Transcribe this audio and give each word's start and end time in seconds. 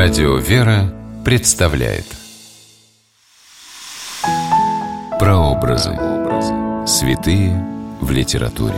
Радио 0.00 0.36
«Вера» 0.36 0.94
представляет 1.24 2.04
Прообразы. 5.18 5.90
Святые 6.86 7.66
в 8.00 8.08
литературе. 8.12 8.76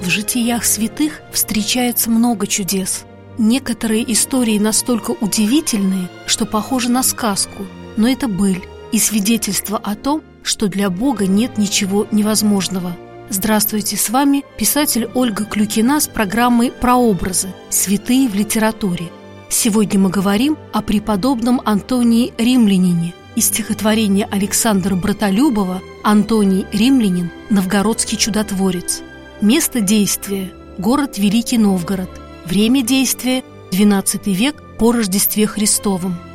В 0.00 0.08
житиях 0.08 0.64
святых 0.64 1.20
встречается 1.32 2.08
много 2.08 2.46
чудес. 2.46 3.04
Некоторые 3.36 4.10
истории 4.10 4.58
настолько 4.58 5.10
удивительные, 5.10 6.08
что 6.24 6.46
похожи 6.46 6.88
на 6.88 7.02
сказку, 7.02 7.66
но 7.98 8.08
это 8.08 8.26
быль 8.26 8.66
и 8.92 8.98
свидетельство 8.98 9.78
о 9.78 9.96
том, 9.96 10.22
что 10.42 10.68
для 10.68 10.90
Бога 10.90 11.26
нет 11.26 11.58
ничего 11.58 12.06
невозможного. 12.12 12.96
Здравствуйте, 13.30 13.96
с 13.96 14.10
вами 14.10 14.44
писатель 14.58 15.08
Ольга 15.14 15.44
Клюкина 15.44 16.00
с 16.00 16.06
программой 16.06 16.70
«Прообразы. 16.70 17.48
Святые 17.70 18.28
в 18.28 18.34
литературе». 18.34 19.10
Сегодня 19.48 19.98
мы 19.98 20.10
говорим 20.10 20.58
о 20.72 20.82
преподобном 20.82 21.60
Антонии 21.64 22.32
Римлянине 22.36 23.14
из 23.34 23.46
стихотворения 23.46 24.28
Александра 24.30 24.94
Братолюбова 24.94 25.80
«Антоний 26.04 26.66
Римлянин. 26.72 27.30
Новгородский 27.48 28.18
чудотворец». 28.18 29.02
Место 29.40 29.80
действия– 29.80 30.52
город 30.78 31.16
Великий 31.16 31.58
Новгород. 31.58 32.10
Время 32.44 32.82
действия– 32.82 33.42
XII 33.70 34.20
век 34.34 34.62
по 34.78 34.92
Рождестве 34.92 35.46
Христовом– 35.46 36.18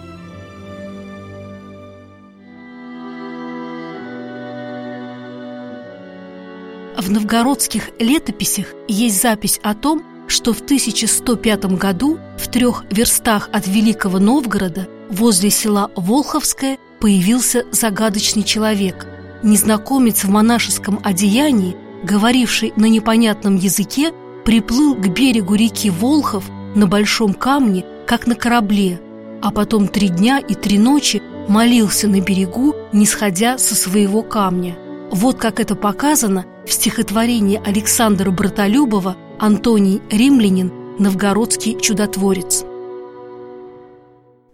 В 6.97 7.11
новгородских 7.11 7.91
летописях 7.99 8.73
есть 8.87 9.21
запись 9.21 9.59
о 9.61 9.75
том, 9.75 10.01
что 10.27 10.51
в 10.51 10.61
1105 10.61 11.65
году 11.77 12.17
в 12.39 12.47
трех 12.47 12.85
верстах 12.89 13.49
от 13.53 13.67
Великого 13.67 14.17
Новгорода 14.17 14.87
возле 15.11 15.51
села 15.51 15.91
Волховское 15.95 16.79
появился 16.99 17.65
загадочный 17.71 18.41
человек. 18.41 19.05
Незнакомец 19.43 20.23
в 20.23 20.29
монашеском 20.31 20.99
одеянии, 21.03 21.77
говоривший 22.01 22.73
на 22.75 22.85
непонятном 22.85 23.57
языке, 23.57 24.11
приплыл 24.43 24.95
к 24.95 25.07
берегу 25.07 25.53
реки 25.53 25.91
Волхов 25.91 26.45
на 26.73 26.87
большом 26.87 27.35
камне, 27.35 27.85
как 28.07 28.25
на 28.25 28.33
корабле, 28.33 28.99
а 29.43 29.51
потом 29.51 29.87
три 29.87 30.09
дня 30.09 30.39
и 30.39 30.55
три 30.55 30.79
ночи 30.79 31.21
молился 31.47 32.07
на 32.07 32.21
берегу, 32.21 32.73
не 32.91 33.05
сходя 33.05 33.59
со 33.59 33.75
своего 33.75 34.23
камня– 34.23 34.75
вот 35.11 35.37
как 35.37 35.59
это 35.59 35.75
показано 35.75 36.45
в 36.67 36.73
стихотворении 36.73 37.61
Александра 37.63 38.29
Братолюбова 38.29 39.15
«Антоний 39.39 40.01
Римлянин. 40.11 40.71
Новгородский 40.99 41.79
чудотворец». 41.79 42.65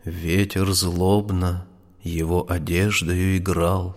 Ветер 0.06 0.72
злобно 0.74 1.66
его 2.04 2.46
одеждою 2.48 3.38
играл 3.38 3.96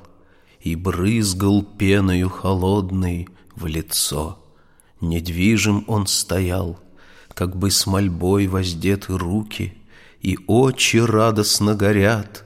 И 0.60 0.76
брызгал 0.76 1.62
пеною 1.62 2.30
холодной 2.30 3.28
в 3.54 3.66
лицо. 3.66 4.38
Недвижим 5.00 5.84
он 5.86 6.06
стоял, 6.06 6.78
как 7.34 7.56
бы 7.56 7.70
с 7.70 7.86
мольбой 7.86 8.46
воздеты 8.46 9.18
руки, 9.18 9.76
И 10.22 10.38
очи 10.46 10.96
радостно 10.96 11.74
горят 11.74 12.44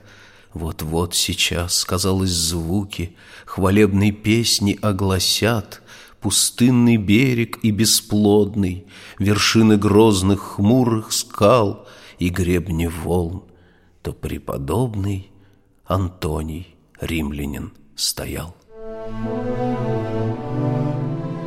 вот-вот 0.53 1.15
сейчас, 1.15 1.85
казалось, 1.85 2.31
звуки 2.31 3.15
Хвалебной 3.45 4.11
песни 4.11 4.77
огласят 4.81 5.81
Пустынный 6.19 6.97
берег 6.97 7.59
и 7.63 7.71
бесплодный, 7.71 8.85
Вершины 9.17 9.77
грозных 9.77 10.41
хмурых 10.41 11.13
скал 11.13 11.87
И 12.19 12.29
гребни 12.29 12.87
волн, 12.87 13.43
то 14.01 14.13
преподобный 14.13 15.31
Антоний 15.85 16.75
римлянин 16.99 17.73
стоял. 17.95 18.55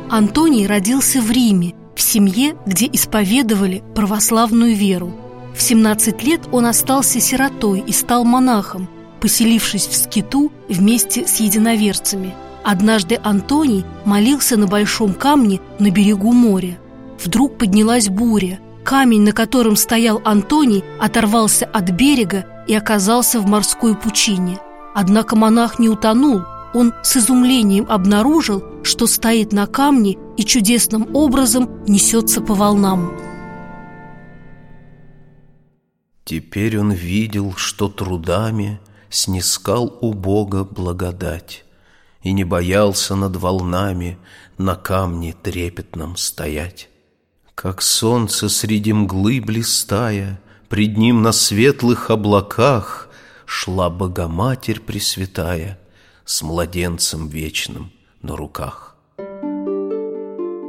Антоний 0.09 0.67
родился 0.67 1.19
в 1.19 1.31
Риме, 1.31 1.73
в 1.95 2.01
семье, 2.01 2.55
где 2.65 2.87
исповедовали 2.87 3.83
православную 3.95 4.75
веру. 4.75 5.13
В 5.55 5.61
17 5.61 6.21
лет 6.23 6.41
он 6.51 6.65
остался 6.65 7.19
сиротой 7.19 7.79
и 7.79 7.91
стал 7.91 8.23
монахом, 8.23 8.87
поселившись 9.25 9.87
в 9.87 9.95
скиту 9.95 10.51
вместе 10.69 11.25
с 11.25 11.37
единоверцами. 11.37 12.35
Однажды 12.63 13.19
Антоний 13.23 13.83
молился 14.05 14.55
на 14.55 14.67
большом 14.67 15.15
камне 15.15 15.61
на 15.79 15.89
берегу 15.89 16.31
моря. 16.31 16.77
Вдруг 17.23 17.57
поднялась 17.57 18.07
буря. 18.07 18.59
Камень, 18.83 19.23
на 19.23 19.31
котором 19.31 19.77
стоял 19.77 20.21
Антоний, 20.23 20.83
оторвался 20.99 21.65
от 21.65 21.89
берега 21.89 22.45
и 22.67 22.75
оказался 22.75 23.39
в 23.39 23.47
морской 23.47 23.95
пучине. 23.95 24.59
Однако 24.93 25.35
монах 25.35 25.79
не 25.79 25.89
утонул. 25.89 26.43
Он 26.75 26.93
с 27.01 27.17
изумлением 27.17 27.87
обнаружил, 27.89 28.63
что 28.83 29.07
стоит 29.07 29.53
на 29.53 29.65
камне 29.65 30.17
и 30.37 30.43
чудесным 30.43 31.15
образом 31.15 31.83
несется 31.87 32.41
по 32.41 32.53
волнам. 32.53 33.11
Теперь 36.25 36.77
он 36.77 36.91
видел, 36.91 37.53
что 37.55 37.89
трудами– 37.89 38.79
снискал 39.15 39.97
у 40.01 40.13
Бога 40.13 40.63
благодать 40.63 41.63
И 42.21 42.33
не 42.33 42.43
боялся 42.43 43.15
над 43.15 43.35
волнами 43.37 44.17
на 44.57 44.75
камне 44.75 45.33
трепетном 45.33 46.17
стоять. 46.17 46.89
Как 47.55 47.81
солнце 47.81 48.49
среди 48.49 48.93
мглы 48.93 49.41
блистая, 49.41 50.41
Пред 50.69 50.97
ним 50.97 51.21
на 51.21 51.31
светлых 51.31 52.09
облаках 52.09 53.09
Шла 53.45 53.89
Богоматерь 53.89 54.81
Пресвятая 54.81 55.79
С 56.25 56.41
младенцем 56.41 57.29
вечным 57.29 57.91
на 58.21 58.35
руках. 58.35 58.97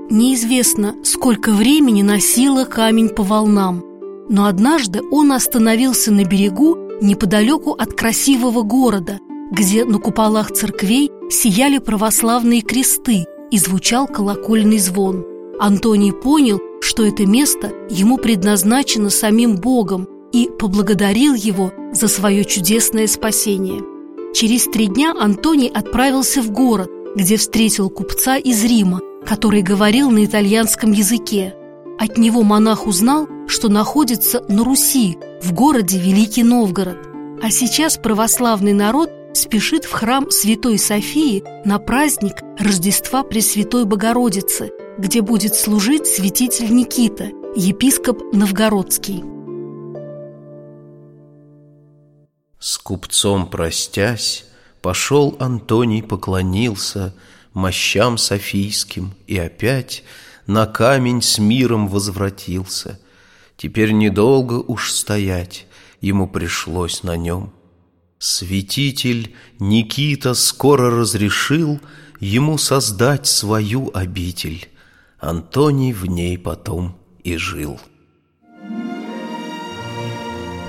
Неизвестно, 0.09 0.95
сколько 1.05 1.51
времени 1.51 2.03
носила 2.03 2.65
камень 2.65 3.09
по 3.09 3.25
волнам, 3.25 3.83
но 4.29 4.47
однажды 4.47 5.01
он 5.11 5.33
остановился 5.33 6.13
на 6.13 6.25
берегу 6.25 6.86
неподалеку 7.01 7.73
от 7.73 7.93
красивого 7.93 8.63
города, 8.63 9.19
где 9.53 9.85
на 9.85 9.99
куполах 9.99 10.53
церквей 10.53 11.11
сияли 11.31 11.79
православные 11.79 12.63
кресты 12.63 13.27
и 13.51 13.59
звучал 13.59 14.07
колокольный 14.07 14.79
звон. 14.79 15.25
Антоний 15.59 16.13
понял, 16.13 16.61
что 16.81 17.05
это 17.05 17.27
место 17.27 17.73
ему 17.89 18.19
предназначено 18.19 19.11
самим 19.11 19.57
Богом 19.57 20.07
и 20.33 20.51
поблагодарил 20.59 21.35
его 21.35 21.73
за 21.93 22.09
свое 22.09 22.45
чудесное 22.45 23.07
спасение. 23.07 23.83
Через 24.35 24.65
три 24.65 24.87
дня 24.87 25.15
Антоний 25.19 25.69
отправился 25.69 26.43
в 26.43 26.51
город, 26.51 26.91
где 27.15 27.37
встретил 27.39 27.89
купца 27.89 28.37
из 28.37 28.63
Рима, 28.65 29.01
который 29.25 29.63
говорил 29.63 30.11
на 30.11 30.25
итальянском 30.25 30.93
языке. 30.93 31.55
От 31.99 32.19
него 32.19 32.43
монах 32.43 32.87
узнал, 32.87 33.27
что 33.47 33.69
находится 33.69 34.45
на 34.49 34.63
Руси, 34.65 35.17
в 35.41 35.53
городе 35.53 35.99
Великий 35.99 36.43
Новгород. 36.43 36.99
А 37.43 37.51
сейчас 37.51 37.99
православный 37.99 38.73
народ 38.73 39.11
спешит 39.35 39.85
в 39.85 39.93
храм 39.93 40.31
Святой 40.31 40.79
Софии 40.79 41.45
на 41.67 41.79
праздник 41.79 42.37
Рождества 42.59 43.23
Пресвятой 43.23 43.85
Богородицы, 43.85 44.73
где 44.99 45.21
будет 45.21 45.55
служить 45.55 46.07
святитель 46.07 46.75
Никита, 46.75 47.25
епископ 47.55 48.23
Новгородский. 48.33 49.23
С 52.59 52.79
купцом 52.79 53.49
простясь, 53.49 54.47
пошел 54.81 55.37
Антоний 55.39 56.03
поклонился 56.03 57.15
мощам 57.53 58.17
Софийским 58.17 59.13
и 59.27 59.39
опять 59.39 60.03
на 60.47 60.67
камень 60.67 61.21
с 61.21 61.39
миром 61.39 61.89
возвратился– 61.89 62.99
Теперь 63.57 63.93
недолго 63.93 64.55
уж 64.55 64.93
стоять 64.93 65.67
ему 66.01 66.29
пришлось 66.29 67.03
на 67.03 67.17
нем. 67.17 67.53
Святитель 68.19 69.35
Никита 69.59 70.35
скоро 70.35 70.91
разрешил 70.91 71.81
ему 72.21 72.59
создать 72.59 73.27
свою 73.27 73.91
обитель. 73.95 74.69
Антоний 75.19 75.93
в 75.93 76.07
ней 76.07 76.39
потом 76.39 76.97
и 77.25 77.37
жил. 77.37 77.81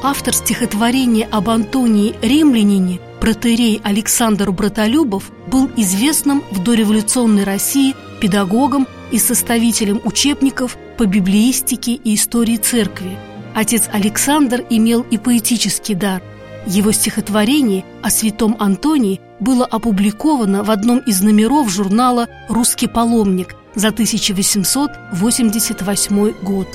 Автор 0.04 0.34
стихотворения 0.34 1.26
об 1.26 1.50
Антонии 1.50 2.16
Римлянине, 2.22 3.00
протерей 3.20 3.82
Александр 3.84 4.52
Братолюбов, 4.52 5.32
был 5.48 5.70
известным 5.76 6.44
в 6.52 6.64
дореволюционной 6.64 7.44
России 7.44 7.96
педагогом 8.22 8.88
и 9.12 9.20
составителем 9.20 10.00
учебников 10.06 10.78
по 10.98 11.06
библеистике 11.06 11.94
и 11.94 12.16
истории 12.16 12.58
церкви. 12.58 13.18
Отец 13.56 13.88
Александр 13.92 14.66
имел 14.70 15.02
и 15.02 15.18
поэтический 15.18 15.96
дар. 15.96 16.22
Его 16.66 16.92
стихотворение 16.92 17.86
о 18.04 18.10
святом 18.10 18.58
Антонии 18.60 19.22
было 19.40 19.66
опубликовано 19.66 20.64
в 20.64 20.72
одном 20.72 20.98
из 21.00 21.22
номеров 21.22 21.70
журнала 21.70 22.28
«Русский 22.50 22.88
паломник» 22.88 23.56
за 23.76 23.90
1888 23.90 26.34
год. 26.42 26.68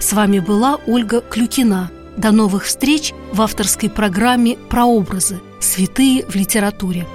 С 0.00 0.12
вами 0.12 0.38
была 0.38 0.78
Ольга 0.86 1.20
Клюкина. 1.20 1.90
До 2.16 2.30
новых 2.30 2.62
встреч 2.64 3.12
в 3.32 3.42
авторской 3.42 3.90
программе 3.90 4.56
«Прообразы. 4.56 5.40
Святые 5.60 6.24
в 6.26 6.36
литературе». 6.36 7.08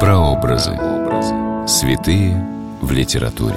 Прообразы. 0.00 0.76
Святые 1.68 2.34
в 2.80 2.90
литературе. 2.92 3.54